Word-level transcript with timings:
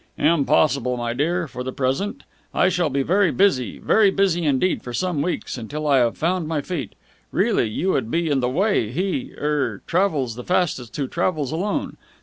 "Impossible, 0.17 0.97
my 0.97 1.13
dear, 1.13 1.47
for 1.47 1.61
the 1.63 1.71
present. 1.71 2.23
I 2.55 2.69
shall 2.69 2.89
be 2.89 3.03
very 3.03 3.29
busy, 3.29 3.77
very 3.77 4.09
busy 4.09 4.45
indeed 4.47 4.81
for 4.81 4.93
some 4.93 5.21
weeks, 5.21 5.59
until 5.59 5.85
I 5.85 5.97
have 5.99 6.17
found 6.17 6.47
my 6.47 6.61
feet. 6.61 6.93
Really, 7.31 7.69
you 7.69 7.91
would 7.91 8.09
be 8.09 8.27
in 8.27 8.39
the 8.39 8.49
way. 8.49 8.89
He 8.91 9.33
er 9.37 9.83
travels 9.85 10.33
the 10.33 10.43
fastest 10.43 10.97
who 10.97 11.07
travels 11.07 11.51
alone! 11.51 11.97